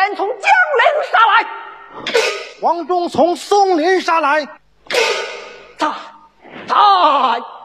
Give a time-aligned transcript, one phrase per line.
[0.00, 1.44] 先从江陵杀来，
[2.62, 4.48] 黄忠从松林杀来，
[5.76, 5.94] 大
[6.66, 7.59] 大。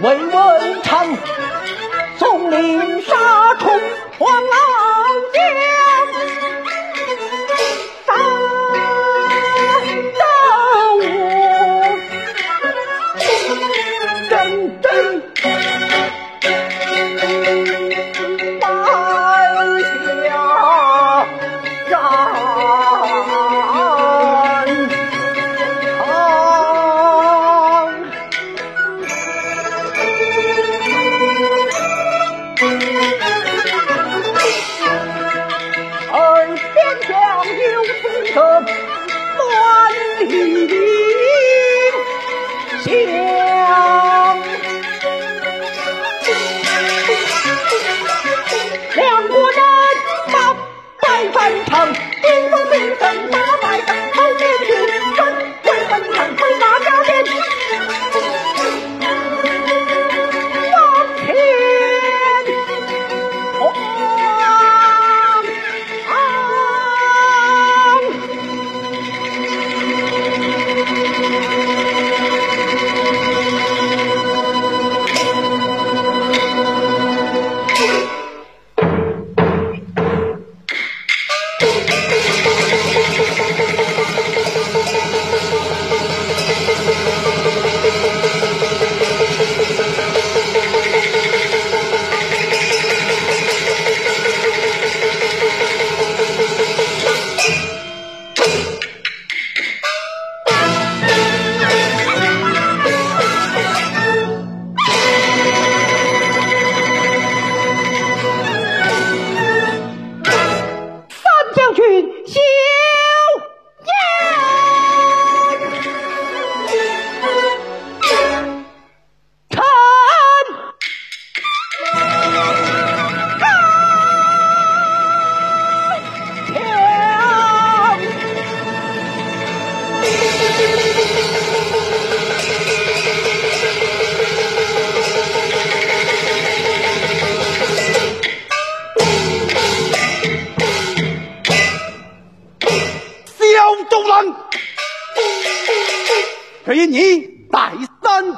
[0.00, 1.06] 魏文长，
[2.18, 2.93] 松林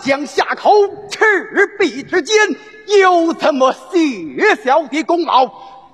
[0.06, 0.70] 将下口
[1.10, 1.18] 赤
[1.80, 2.36] 壁之间
[3.00, 5.50] 有怎么谢小的功劳？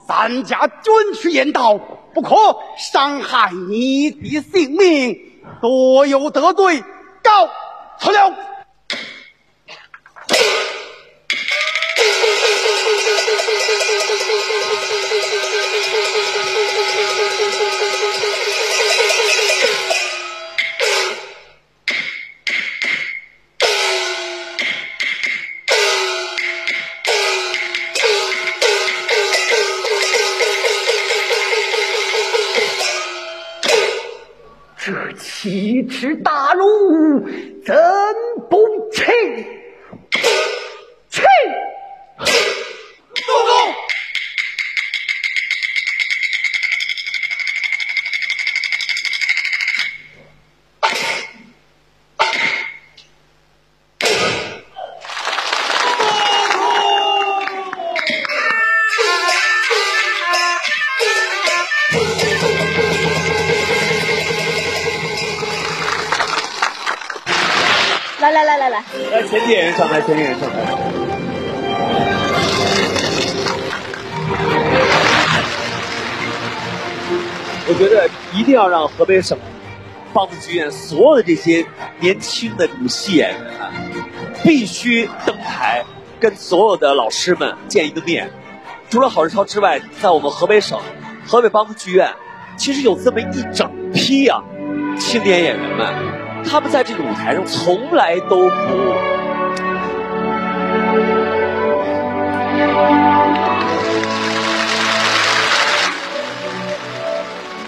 [0.07, 1.79] 咱家遵师言道
[2.13, 2.37] 不可
[2.77, 5.17] 伤害你的性命
[5.63, 6.85] 多有得罪
[7.23, 7.49] 告
[7.99, 8.37] 辞了。
[35.43, 37.27] 奇耻大辱，
[37.65, 37.75] 怎
[38.49, 39.03] 不气？
[77.73, 79.39] 我觉得一定要让河北省
[80.13, 81.65] 梆子剧院所有的这些
[82.01, 83.73] 年轻的武戏演员啊，
[84.45, 85.83] 必须登台
[86.21, 88.31] 跟所有的老师们见一个面。
[88.91, 90.79] 除了郝世超之外，在我们河北省
[91.27, 92.13] 河北梆子剧院，
[92.59, 94.43] 其实有这么一整批啊
[94.99, 95.95] 青年演员们。
[96.45, 98.93] 他们在这个舞台上从来都不。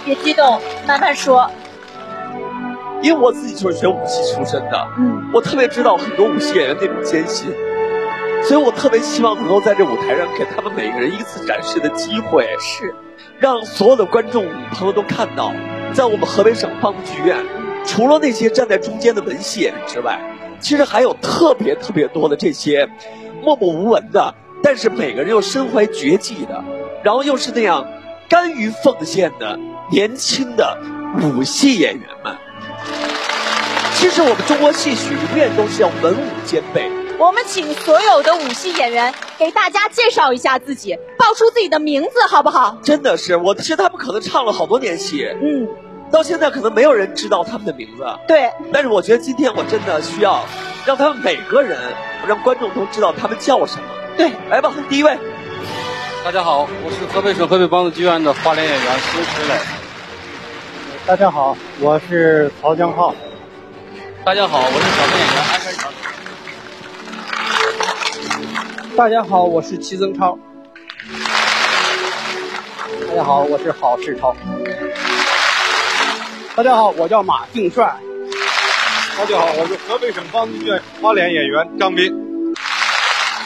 [0.05, 1.51] 别激动，慢慢说。
[3.03, 7.53] 因为我自己就是学武戏出身的，嗯，我特别知道很多武戏演员那种艰辛，
[8.43, 12.95] 所以我特别希望能够在这舞台上给他们每个人一次展示的机会，是，
[13.39, 15.53] 让所有的观众朋友都看到，
[15.93, 17.45] 在我们河北省梆子剧院。
[17.87, 20.19] 除了那些站在中间的文戏演员之外，
[20.59, 22.89] 其实还有特别特别多的这些
[23.43, 26.65] 默默无闻的，但是每个人又身怀绝技的，
[27.03, 27.87] 然后又是那样
[28.27, 29.59] 甘于奉献的
[29.91, 30.79] 年轻的
[31.23, 32.37] 武戏演员们。
[33.95, 42.76] 其实我们中国戏曲永远都是要文武兼备，我们请所有的武戏演员给大家介绍一下自己，报出自己的名字，好不好？
[42.83, 45.69] 真的是，我其实他们可能唱了好多年戏，嗯，
[46.11, 48.05] 到现在可能没有人知道他们的名字。
[48.26, 50.45] 对，但是我觉得今天我真的需要
[50.85, 51.79] 让他们每个人，
[52.26, 53.83] 让观众都知道他们叫什么。
[54.17, 55.17] 对，来吧，第一位，
[56.25, 59.54] 大家好，我是河北省河北梆子剧院的花脸演员孙石磊。
[61.07, 63.14] 大家好，我是曹江浩。
[64.25, 65.93] 大家好，我是小生演员安山成。
[68.97, 70.38] 大家好，我是齐增超。
[73.11, 74.35] 大家好，我是郝世超。
[76.57, 77.94] 大家好，我叫马敬帅。
[79.18, 82.11] 大家好，我是河北省梆子剧院花脸演员张斌。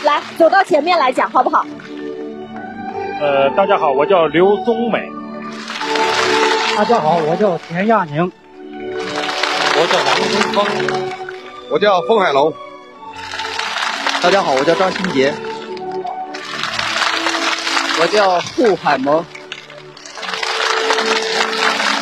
[0.04, 1.66] 来，走到前面来讲，好不好？
[3.20, 5.10] 呃，大家好，我叫刘宗美。
[6.76, 8.30] 大家好，我叫田亚宁。
[9.74, 11.02] 我叫王东峰。
[11.68, 12.54] 我叫风海龙。
[14.22, 15.34] 大家好，我叫张新杰。
[18.00, 19.24] 我叫顾海萌。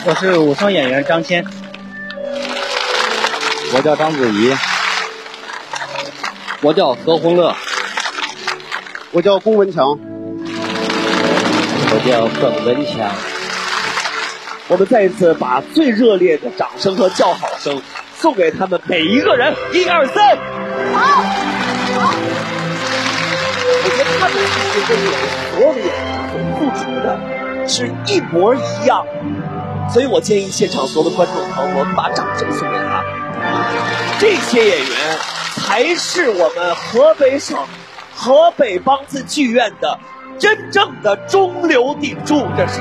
[0.05, 1.43] 我是武生演员张谦。
[3.73, 4.55] 我叫张子怡。
[6.61, 7.57] 我叫何洪乐。
[9.13, 9.99] 我叫龚文强。
[11.97, 13.11] 我叫耿文强。
[14.69, 17.81] 我们再一次把最热烈的掌声和叫好声
[18.15, 20.37] 送给他们每一个人，一二三，
[20.93, 21.23] 好，
[21.99, 22.15] 好。
[23.83, 25.97] 我觉得他们其实跟我们所有的演员
[26.29, 27.19] 所付出的
[27.67, 29.07] 是一模一样，
[29.91, 33.03] 所以我建议现场所有的观众朋友们把掌声送给他。
[34.19, 35.19] 这些演员
[35.55, 37.57] 才是我们河北省
[38.15, 39.99] 河北梆子剧院的
[40.39, 42.81] 真正的中流砥柱，这是。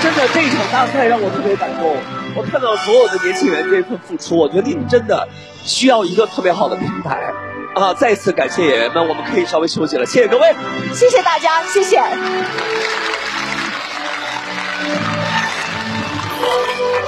[0.00, 1.96] 真的，这场大赛让我特别感动。
[2.36, 5.28] 我看到所有的年轻人这份付出，我觉得你们真的
[5.64, 7.32] 需要一个特别好的平台
[7.74, 7.92] 啊！
[7.94, 10.54] 再次感谢演员们，我们可以稍微休息了，谢谢各位，
[10.94, 12.00] 谢谢大家，谢谢。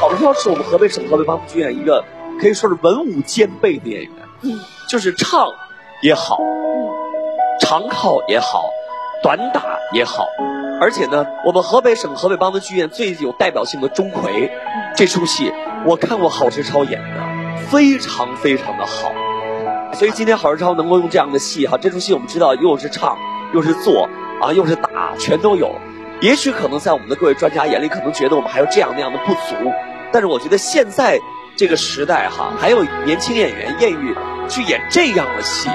[0.01, 2.05] 郝超是我们河北省河北梆子剧院一个
[2.40, 4.11] 可以说是文武兼备的演员，
[4.42, 5.46] 嗯，就是唱
[6.03, 6.89] 也好，嗯，
[7.61, 8.70] 长靠也好，
[9.23, 10.27] 短打也好。
[10.81, 14.51] 而且呢，我们河北省河北梆子剧院最有代表性的钟馗，
[14.96, 15.53] 这出戏
[15.85, 19.12] 我看过郝世超演的，非常非常的好。
[19.92, 23.18] 所以今天郝世超能够用这样的戏哈，这出戏我们知道又是唱
[23.53, 24.09] 又是做
[24.40, 25.75] 啊又是打，全都有。
[26.23, 29.70] 也许可能在我们的各位专家眼里，可能觉得我们还有这样那样的不足，
[30.12, 31.18] 但是我觉得现在
[31.57, 34.14] 这个时代哈，还有年轻演员愿意
[34.49, 35.68] 去演这样的戏，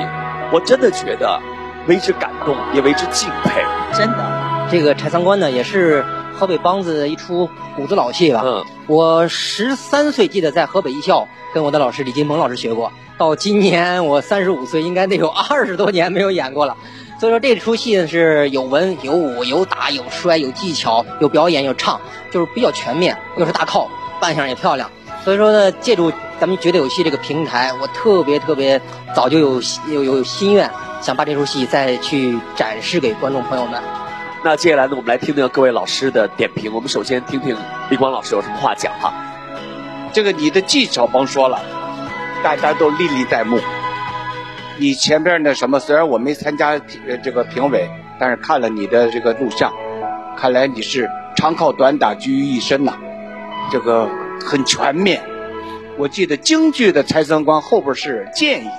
[0.51, 1.39] 我真的觉得
[1.87, 3.61] 为之感动，也为之敬佩。
[3.93, 4.67] 真的。
[4.71, 8.41] 这个柴桑关呢，也是河北梆子一出骨子老戏吧。
[8.43, 16.75] 嗯，我十三岁记得在河北艺校跟我的老师李金鹏老师学过，到今年我三十五岁，应该得有二十多年没有演过了。
[17.19, 23.87] 所以说这出戏呢是有文有武有打有摔有技巧有表演有唱，就是比较全面，又是大靠，
[24.19, 24.89] 扮相也漂亮。
[25.25, 28.79] 所以说呢，借助咱们绝对有戏这个平台，我特别特别
[29.15, 30.69] 早就有有有心愿，
[31.01, 33.81] 想把这出戏再去展示给观众朋友们。
[34.43, 36.71] 那接下来呢，我们来听听各位老师的点评。
[36.71, 37.57] 我们首先听听
[37.89, 39.11] 李光老师有什么话讲哈。
[40.13, 41.59] 这个你的技巧甭说了，
[42.43, 43.59] 大家都历历在目。
[44.77, 46.79] 你前边那什么，虽然我没参加
[47.23, 49.73] 这个评委，但是看了你的这个录像，
[50.37, 52.93] 看来你是长靠短打居于一身呐，
[53.71, 54.07] 这个
[54.43, 55.23] 很全面。
[55.97, 58.69] 我记得京剧的拆三关后边是建议，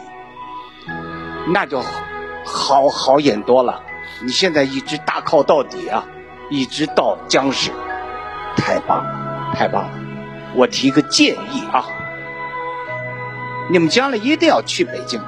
[1.52, 1.82] 那就
[2.44, 3.82] 好好演多了。
[4.22, 6.04] 你现在一直大靠到底啊，
[6.50, 7.70] 一直到僵尸，
[8.56, 9.90] 太棒了，太棒了！
[10.54, 11.84] 我提个建议啊，
[13.70, 15.20] 你们将来一定要去北京，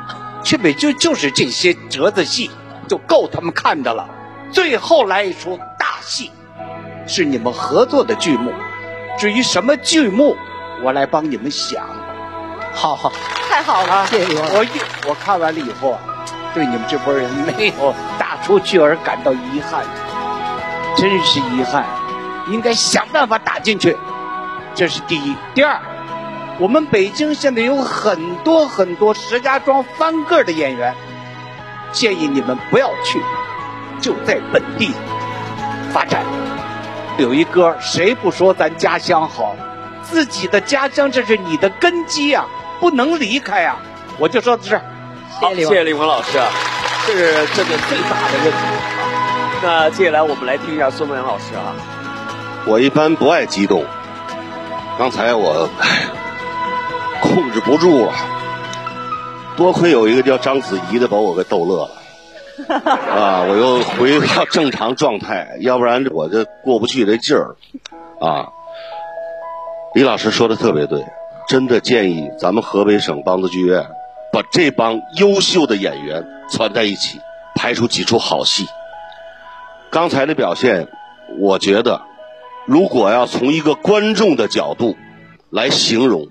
[0.45, 2.51] 去北京就是这些折子戏
[2.87, 4.09] 就够他们看的了。
[4.51, 6.31] 最后来一出大戏，
[7.07, 8.53] 是你们合作的剧目。
[9.19, 10.37] 至于什么剧目，
[10.81, 11.85] 我来帮你们想。
[12.73, 13.13] 好好，
[13.51, 15.99] 太好了，谢谢我一我看完了以后啊，
[16.55, 19.85] 对你们这波人没有 打出去而感到遗憾，
[20.97, 21.85] 真是遗憾。
[22.49, 23.97] 应该想办法打进去，
[24.75, 25.35] 这是第一。
[25.53, 25.81] 第二，
[26.59, 30.95] 我们北京现在有很多很多石家庄翻个的演员，
[31.91, 33.21] 建议你们不要去，
[34.01, 34.95] 就在本地
[35.93, 36.25] 发展。
[37.19, 39.55] 有一歌，谁不说咱家乡好？
[40.05, 42.47] 自己的家乡，这是你的根基啊、
[42.79, 43.77] 不能离开啊、
[44.19, 44.83] 我就说到这儿。
[45.41, 46.39] 好，谢谢李文老师，
[47.07, 48.81] 这是这个最大的问题啊。
[49.61, 51.75] 那接下来我们来听一下孙文阳老师啊。
[52.65, 53.85] 我一般不爱激动，
[54.97, 56.07] 刚才我唉
[57.21, 58.13] 控制不住了，
[59.57, 61.98] 多亏有一个叫章子怡的把我给逗乐了。
[62.68, 67.57] 啊，我又回到正常状态， 要不然我这过不去这劲儿。
[68.21, 68.49] 啊，
[69.94, 71.05] 李老师说的特别对，
[71.49, 73.87] 真的建议咱们河北省梆子剧院
[74.33, 77.21] 把这帮优秀的演员攒在一起，
[77.55, 78.66] 拍出几出好戏。
[79.90, 80.88] 刚才的表现，
[81.38, 82.03] 我觉得，
[82.66, 84.97] 如果要从一个观众的角度
[85.51, 86.29] 来形容，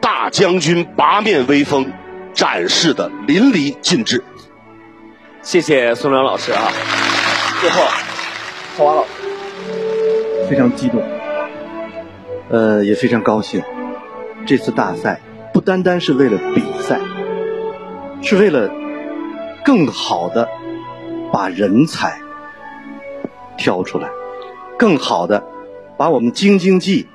[0.00, 1.92] 大将军八面威风
[2.34, 4.24] 展示的淋漓尽致。
[5.42, 6.70] 谢谢宋良老师啊！
[7.60, 7.82] 最后，
[8.76, 9.10] 曹华老师，
[10.48, 11.02] 非常激动，
[12.48, 13.60] 呃，也非常高兴。
[14.46, 15.20] 这次大赛
[15.52, 17.00] 不单单是为了比赛，
[18.22, 18.70] 是为了
[19.64, 20.48] 更好的
[21.32, 22.20] 把人才
[23.58, 24.08] 挑出来，
[24.78, 25.44] 更好的
[25.96, 27.08] 把我们京津冀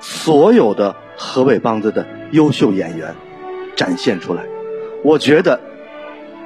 [0.00, 3.14] 所有的河北梆子的优秀演员
[3.76, 4.42] 展现出来。
[5.04, 5.60] 我觉得。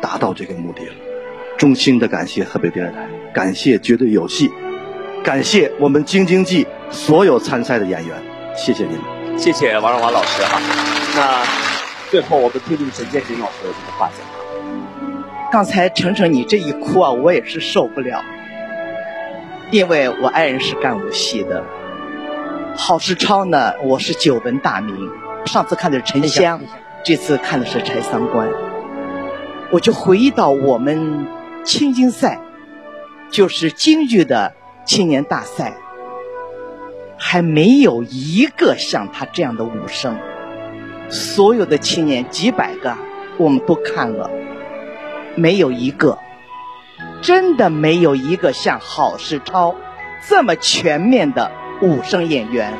[0.00, 0.94] 达到这个目的了，
[1.56, 4.50] 衷心的感谢河北电视台，感谢绝对有戏，
[5.22, 8.16] 感谢我们京津冀所有参赛的演员，
[8.56, 10.60] 谢谢你们，谢谢王荣华老师哈。
[11.16, 11.44] 那
[12.10, 15.50] 最后我们听听陈建斌老师的这个话讲。
[15.50, 18.22] 刚才程程你这一哭啊，我也是受不了，
[19.70, 21.64] 因为我爱人是干武戏的，
[22.76, 24.94] 郝世超呢，我是久闻大名，
[25.46, 26.60] 上次看的是沉香，
[27.02, 28.48] 这次看的是柴三官。
[29.70, 31.26] 我就回忆到我们
[31.62, 32.40] 青京赛，
[33.30, 34.54] 就是京剧的
[34.86, 35.76] 青年大赛，
[37.18, 40.18] 还没有一个像他这样的武生。
[41.10, 42.96] 所有的青年几百个，
[43.36, 44.30] 我们都看了，
[45.34, 46.18] 没有一个，
[47.20, 49.74] 真的没有一个像郝世超
[50.26, 51.52] 这么全面的
[51.82, 52.72] 武生演员。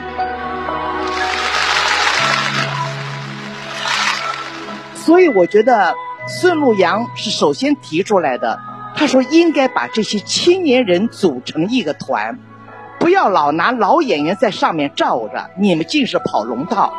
[4.95, 5.95] 所以我觉得。
[6.29, 8.61] 孙路阳是首先提出来的，
[8.95, 12.39] 他说应该把这些青年人组成一个团，
[13.01, 16.93] 不要老拿老演员在上面罩着，你们尽是跑龙套，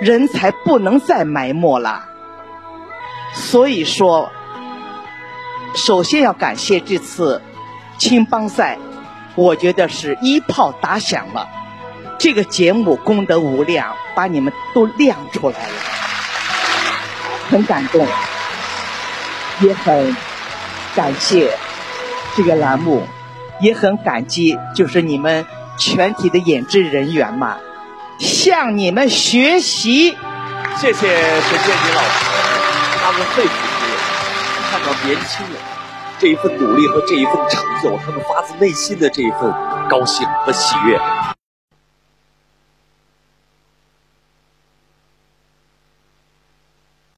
[0.00, 2.04] 人才不能再埋没了。
[3.32, 4.30] 所以说，
[5.74, 7.42] 首先要感谢这次
[7.98, 8.78] 青帮赛，
[9.34, 11.48] 我觉得是一炮打响了，
[12.16, 15.74] 这个节目功德无量，把你们都亮出来了。
[17.50, 18.06] 很感动，
[19.60, 20.16] 也很
[20.94, 21.56] 感谢
[22.36, 23.06] 这个栏目，
[23.60, 25.46] 也很感激，就是你们
[25.78, 27.56] 全体的演职人员嘛，
[28.18, 30.16] 向你们学习。
[30.76, 32.24] 谢谢陈建宁老师，
[33.02, 33.98] 他们肺腑之言，
[34.70, 35.56] 看到年轻人
[36.18, 39.52] 这一份努力和这一份成就，他们发自内心的这一份
[39.88, 41.00] 高兴和喜悦。